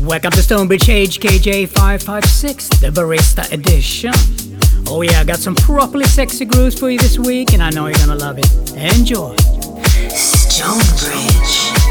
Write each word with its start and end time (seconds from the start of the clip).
Welcome 0.00 0.32
to 0.32 0.42
Stonebridge 0.42 0.86
HKJ 0.86 1.68
556, 1.68 2.68
the 2.80 2.88
Barista 2.88 3.50
Edition. 3.52 4.12
Oh 4.88 5.02
yeah, 5.02 5.20
I 5.20 5.24
got 5.24 5.38
some 5.38 5.54
properly 5.54 6.04
sexy 6.06 6.44
grooves 6.44 6.78
for 6.78 6.90
you 6.90 6.98
this 6.98 7.16
week, 7.16 7.52
and 7.52 7.62
I 7.62 7.70
know 7.70 7.86
you're 7.86 7.96
gonna 7.98 8.16
love 8.16 8.38
it. 8.38 8.50
Enjoy. 8.74 9.36
Stonebridge. 10.10 11.83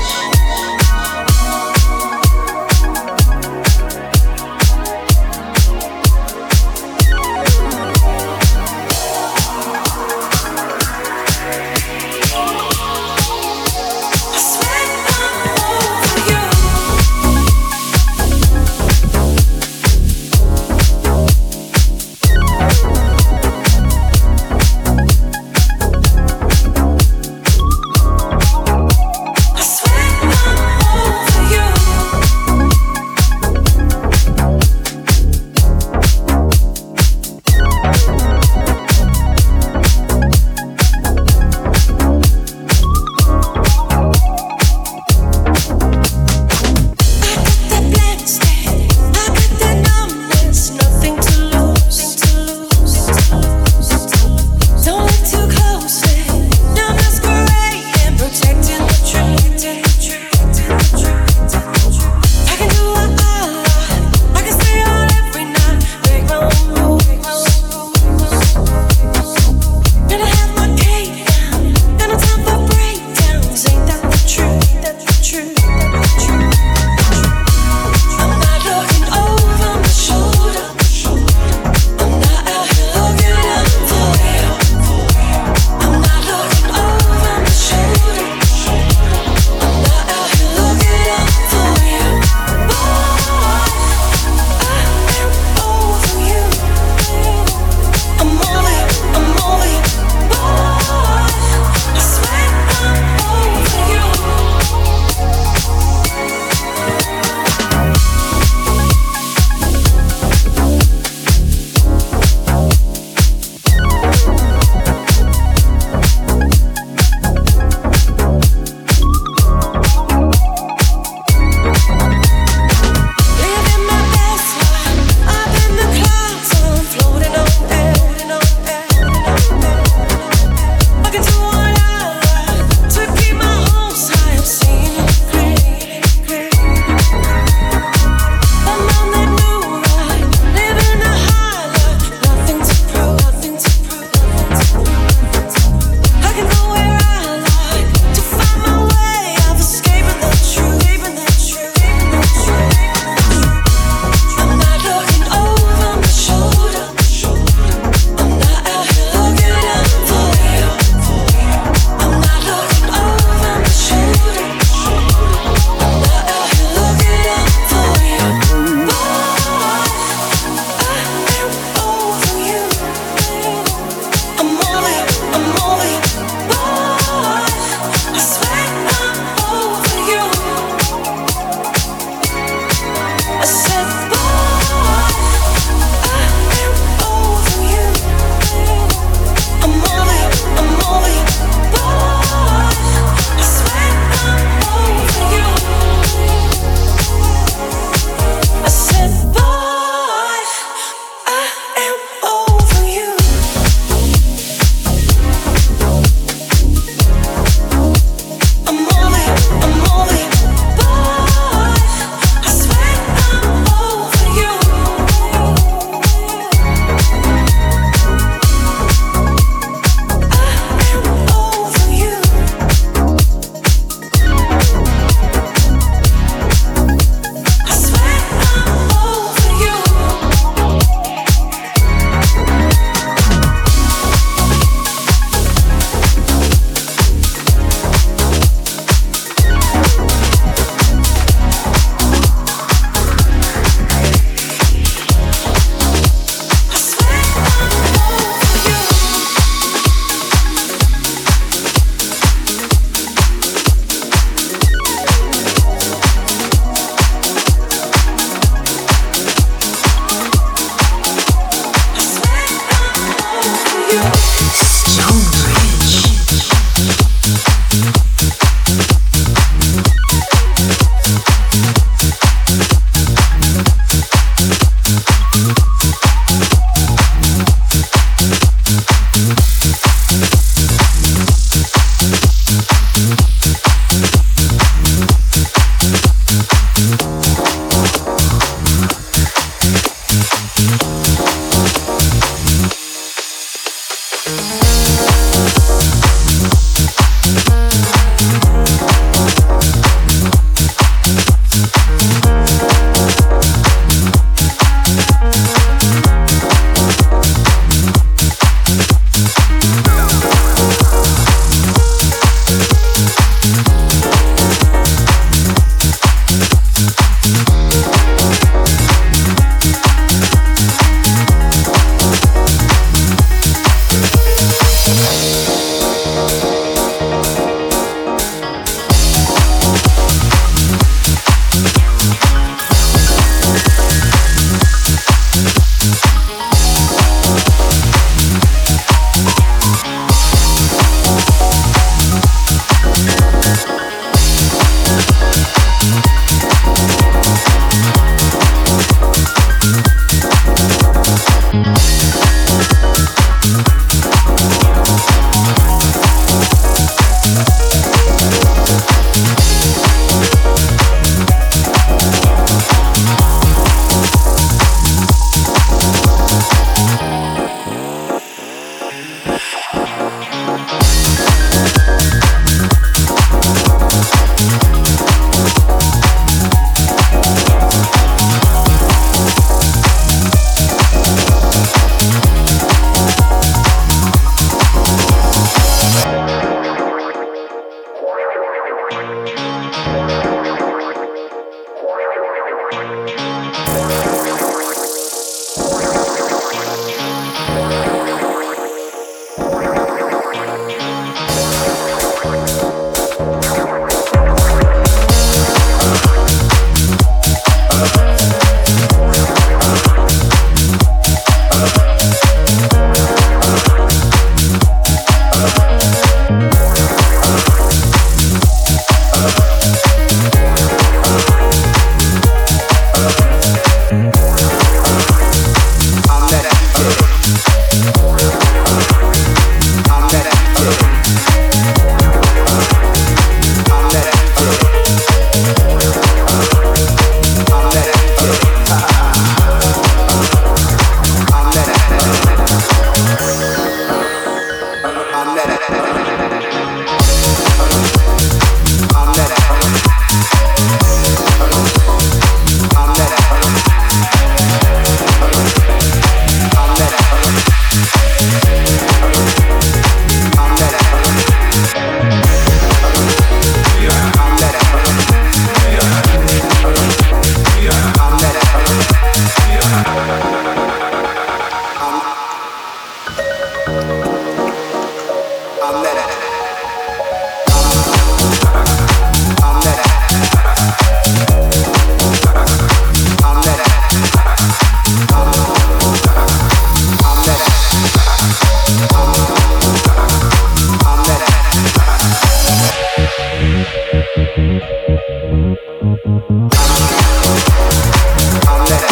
I 498.46 498.58
let, 498.70 498.84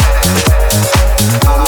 I 1.44 1.56
let 1.56 1.61